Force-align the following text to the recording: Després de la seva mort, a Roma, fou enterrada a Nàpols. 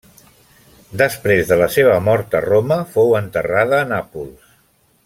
Després 1.01 1.51
de 1.51 1.59
la 1.63 1.67
seva 1.75 1.99
mort, 2.07 2.33
a 2.41 2.43
Roma, 2.47 2.79
fou 2.95 3.17
enterrada 3.21 3.83
a 3.83 3.87
Nàpols. 3.93 4.59